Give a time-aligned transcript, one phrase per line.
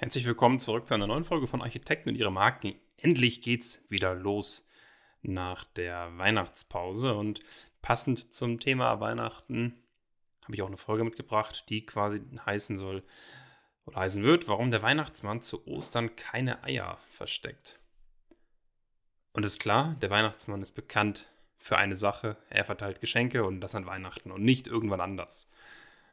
[0.00, 2.74] Herzlich willkommen zurück zu einer neuen Folge von Architekten und ihre Marken.
[3.02, 4.66] Endlich geht's wieder los
[5.20, 7.40] nach der Weihnachtspause und
[7.82, 9.74] passend zum Thema Weihnachten
[10.44, 13.02] habe ich auch eine Folge mitgebracht, die quasi heißen soll
[13.84, 17.78] oder heißen wird, warum der Weihnachtsmann zu Ostern keine Eier versteckt.
[19.34, 21.28] Und ist klar, der Weihnachtsmann ist bekannt
[21.58, 25.50] für eine Sache, er verteilt Geschenke und das an Weihnachten und nicht irgendwann anders.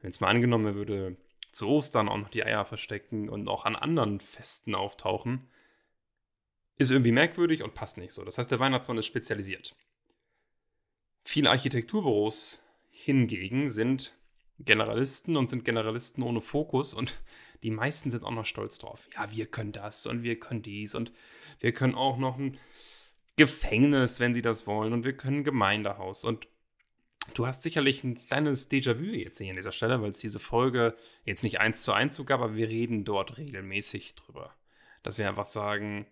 [0.00, 1.18] Wenn es mal angenommen würde,
[1.54, 5.48] zu Ostern auch noch die Eier verstecken und auch an anderen Festen auftauchen,
[6.76, 8.24] ist irgendwie merkwürdig und passt nicht so.
[8.24, 9.76] Das heißt, der Weihnachtsmann ist spezialisiert.
[11.24, 14.16] Viele Architekturbüros hingegen sind
[14.58, 17.20] Generalisten und sind Generalisten ohne Fokus und
[17.62, 19.08] die meisten sind auch noch stolz drauf.
[19.14, 21.12] Ja, wir können das und wir können dies und
[21.60, 22.58] wir können auch noch ein
[23.36, 26.46] Gefängnis, wenn sie das wollen und wir können ein Gemeindehaus und
[27.32, 30.94] Du hast sicherlich ein kleines Déjà-vu jetzt hier an dieser Stelle, weil es diese Folge
[31.24, 34.54] jetzt nicht eins zu eins so gab, aber wir reden dort regelmäßig drüber.
[35.02, 36.06] Dass wir einfach sagen,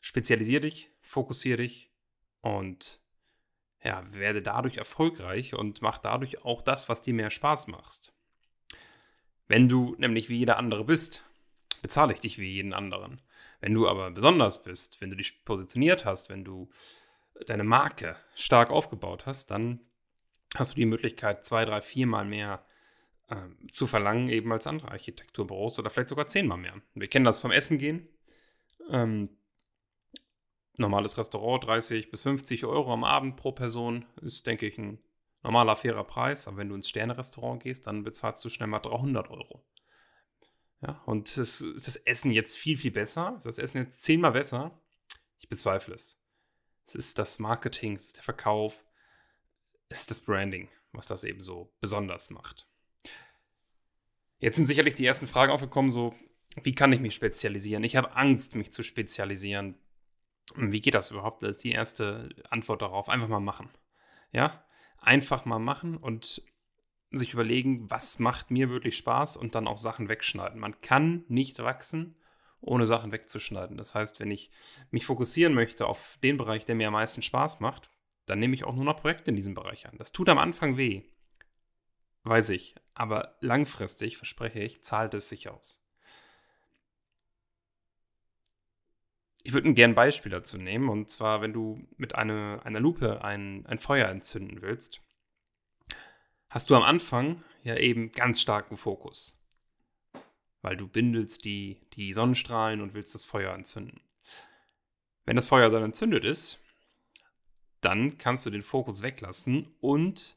[0.00, 1.90] spezialisier dich, fokussier dich
[2.42, 3.00] und
[3.82, 8.12] ja, werde dadurch erfolgreich und mach dadurch auch das, was dir mehr Spaß macht.
[9.48, 11.24] Wenn du nämlich wie jeder andere bist,
[11.82, 13.20] bezahle ich dich wie jeden anderen.
[13.60, 16.68] Wenn du aber besonders bist, wenn du dich positioniert hast, wenn du
[17.46, 19.80] deine Marke stark aufgebaut hast, dann
[20.58, 22.64] hast du die Möglichkeit, zwei, drei, viermal mehr
[23.28, 23.36] äh,
[23.70, 26.74] zu verlangen, eben als andere Architekturbüros oder vielleicht sogar zehnmal mehr.
[26.94, 28.08] Wir kennen das vom Essen gehen.
[28.90, 29.30] Ähm,
[30.76, 34.98] normales Restaurant, 30 bis 50 Euro am Abend pro Person ist, denke ich, ein
[35.42, 36.46] normaler, fairer Preis.
[36.46, 39.64] Aber wenn du ins Sterne-Restaurant gehst, dann bezahlst du schnell mal 300 Euro.
[40.82, 43.34] Ja, und ist das Essen jetzt viel, viel besser?
[43.38, 44.78] Ist das Essen jetzt zehnmal besser?
[45.38, 46.20] Ich bezweifle es.
[46.86, 48.85] Es ist das Marketing, es ist der Verkauf,
[49.88, 52.66] ist das Branding, was das eben so besonders macht.
[54.38, 56.14] Jetzt sind sicherlich die ersten Fragen aufgekommen, so,
[56.62, 57.84] wie kann ich mich spezialisieren?
[57.84, 59.76] Ich habe Angst, mich zu spezialisieren.
[60.54, 61.42] Wie geht das überhaupt?
[61.42, 63.08] Das ist die erste Antwort darauf.
[63.08, 63.70] Einfach mal machen.
[64.32, 64.64] Ja,
[64.98, 66.42] einfach mal machen und
[67.10, 70.60] sich überlegen, was macht mir wirklich Spaß und dann auch Sachen wegschneiden.
[70.60, 72.16] Man kann nicht wachsen,
[72.60, 73.76] ohne Sachen wegzuschneiden.
[73.76, 74.50] Das heißt, wenn ich
[74.90, 77.90] mich fokussieren möchte auf den Bereich, der mir am meisten Spaß macht,
[78.26, 79.96] dann nehme ich auch nur noch Projekte in diesem Bereich an.
[79.98, 81.02] Das tut am Anfang weh.
[82.24, 82.74] Weiß ich.
[82.92, 85.82] Aber langfristig, verspreche ich, zahlt es sich aus.
[89.44, 90.88] Ich würde gerne ein Beispiel dazu nehmen.
[90.88, 95.00] Und zwar, wenn du mit eine, einer Lupe ein, ein Feuer entzünden willst,
[96.48, 99.40] hast du am Anfang ja eben ganz starken Fokus.
[100.62, 104.00] Weil du bindelst die, die Sonnenstrahlen und willst das Feuer entzünden.
[105.26, 106.65] Wenn das Feuer dann entzündet ist,
[107.86, 110.36] dann kannst du den Fokus weglassen und,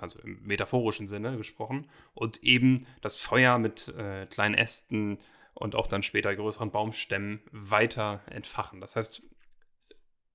[0.00, 5.18] also im metaphorischen Sinne gesprochen, und eben das Feuer mit äh, kleinen Ästen
[5.54, 8.80] und auch dann später größeren Baumstämmen weiter entfachen.
[8.80, 9.22] Das heißt,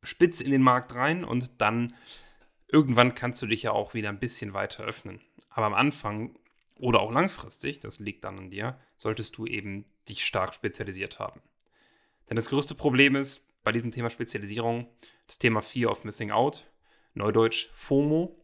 [0.01, 1.93] spitz in den Markt rein und dann
[2.69, 5.19] irgendwann kannst du dich ja auch wieder ein bisschen weiter öffnen.
[5.49, 6.39] Aber am Anfang
[6.79, 11.41] oder auch langfristig, das liegt dann an dir, solltest du eben dich stark spezialisiert haben.
[12.29, 14.87] Denn das größte Problem ist bei diesem Thema Spezialisierung
[15.25, 16.69] das Thema Fear of Missing Out,
[17.13, 18.39] Neudeutsch FOMO.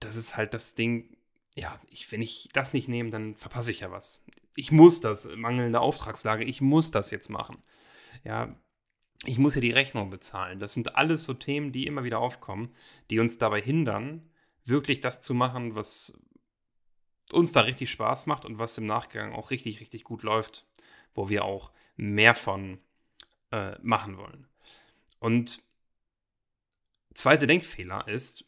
[0.00, 1.16] Das ist halt das Ding,
[1.54, 4.24] ja, ich, wenn ich das nicht nehme, dann verpasse ich ja was.
[4.54, 7.62] Ich muss das, mangelnde Auftragslage, ich muss das jetzt machen.
[8.24, 8.56] Ja,
[9.24, 10.60] ich muss ja die Rechnung bezahlen.
[10.60, 12.74] Das sind alles so Themen, die immer wieder aufkommen,
[13.10, 14.30] die uns dabei hindern,
[14.64, 16.22] wirklich das zu machen, was
[17.32, 20.66] uns da richtig Spaß macht und was im Nachgang auch richtig, richtig gut läuft,
[21.14, 22.80] wo wir auch mehr von
[23.50, 24.46] äh, machen wollen.
[25.18, 25.62] Und
[27.14, 28.44] zweite Denkfehler ist,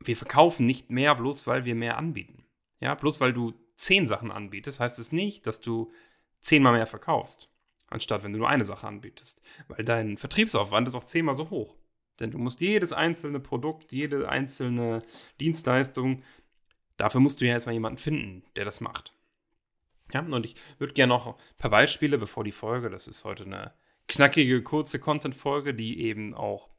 [0.00, 2.44] wir verkaufen nicht mehr, bloß weil wir mehr anbieten.
[2.80, 5.92] Ja, bloß weil du zehn Sachen anbietest, heißt es nicht, dass du
[6.40, 7.50] zehnmal mehr verkaufst,
[7.86, 9.42] anstatt wenn du nur eine Sache anbietest.
[9.68, 11.76] Weil dein Vertriebsaufwand ist auch zehnmal so hoch.
[12.20, 15.02] Denn du musst jedes einzelne Produkt, jede einzelne
[15.40, 16.22] Dienstleistung,
[16.96, 19.14] dafür musst du ja erstmal jemanden finden, der das macht.
[20.12, 23.44] Ja, und ich würde gerne noch ein paar Beispiele, bevor die Folge, das ist heute
[23.44, 23.72] eine
[24.08, 26.70] knackige, kurze Content-Folge, die eben auch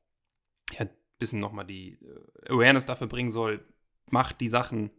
[0.73, 3.65] ja, ein bisschen nochmal die äh, Awareness dafür bringen soll,
[4.09, 4.91] mach die Sachen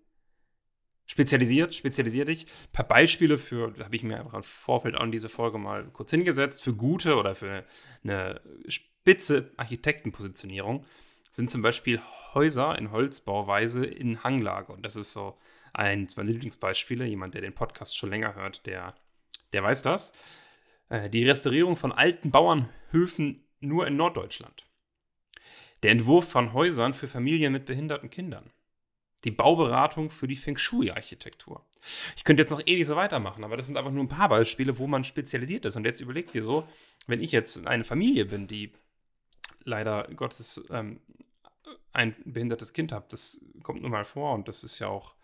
[1.06, 2.46] spezialisiert, spezialisier dich.
[2.46, 6.10] Ein paar Beispiele für, habe ich mir einfach im Vorfeld an diese Folge mal kurz
[6.10, 7.64] hingesetzt, für gute oder für
[8.02, 10.84] eine spitze Architektenpositionierung
[11.30, 12.00] sind zum Beispiel
[12.32, 14.72] Häuser in Holzbauweise in Hanglage.
[14.72, 15.36] Und das ist so
[15.74, 17.04] eins meiner Lieblingsbeispiele.
[17.04, 18.94] Jemand, der den Podcast schon länger hört, der,
[19.52, 20.12] der weiß das.
[20.88, 24.66] Äh, die Restaurierung von alten Bauernhöfen nur in Norddeutschland.
[25.82, 28.50] Der Entwurf von Häusern für Familien mit behinderten Kindern.
[29.24, 31.64] Die Bauberatung für die Feng Shui-Architektur.
[32.16, 34.78] Ich könnte jetzt noch ewig so weitermachen, aber das sind einfach nur ein paar Beispiele,
[34.78, 35.76] wo man spezialisiert ist.
[35.76, 36.66] Und jetzt überleg dir so,
[37.06, 38.72] wenn ich jetzt eine Familie bin, die
[39.64, 41.00] leider Gottes ähm,
[41.92, 45.14] ein behindertes Kind hat, das kommt nun mal vor und das ist ja auch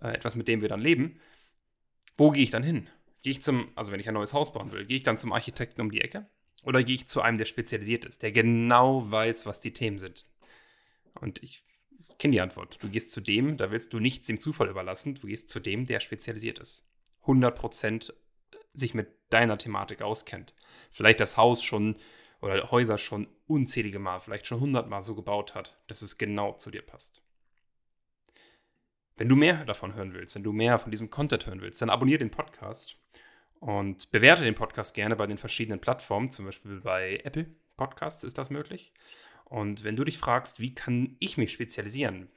[0.00, 1.20] äh, etwas, mit dem wir dann leben.
[2.16, 2.88] Wo gehe ich dann hin?
[3.22, 5.32] Gehe ich zum, also wenn ich ein neues Haus bauen will, gehe ich dann zum
[5.32, 6.28] Architekten um die Ecke?
[6.62, 10.26] Oder gehe ich zu einem, der spezialisiert ist, der genau weiß, was die Themen sind?
[11.20, 11.62] Und ich
[12.18, 12.82] kenne die Antwort.
[12.82, 15.86] Du gehst zu dem, da willst du nichts dem Zufall überlassen, du gehst zu dem,
[15.86, 16.86] der spezialisiert ist.
[17.24, 18.12] 100%
[18.72, 20.54] sich mit deiner Thematik auskennt.
[20.90, 21.96] Vielleicht das Haus schon
[22.40, 26.70] oder Häuser schon unzählige Mal, vielleicht schon hundertmal so gebaut hat, dass es genau zu
[26.70, 27.23] dir passt.
[29.16, 31.90] Wenn du mehr davon hören willst, wenn du mehr von diesem Content hören willst, dann
[31.90, 32.96] abonniere den Podcast
[33.60, 37.46] und bewerte den Podcast gerne bei den verschiedenen Plattformen, zum Beispiel bei Apple
[37.76, 38.92] Podcasts ist das möglich.
[39.44, 42.28] Und wenn du dich fragst, wie kann ich mich spezialisieren,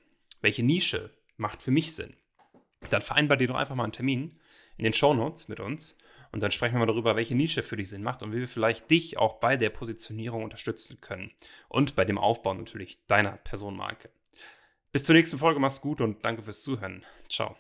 [0.41, 2.15] welche Nische macht für mich Sinn,
[2.91, 4.39] dann vereinbar dir doch einfach mal einen Termin
[4.77, 5.97] in den Show Notes mit uns
[6.31, 8.47] und dann sprechen wir mal darüber, welche Nische für dich Sinn macht und wie wir
[8.47, 11.31] vielleicht dich auch bei der Positionierung unterstützen können
[11.69, 14.12] und bei dem Aufbau natürlich deiner Personenmarke.
[14.97, 17.03] Bis zur nächsten Folge, mach's gut und danke fürs Zuhören.
[17.29, 17.55] Ciao.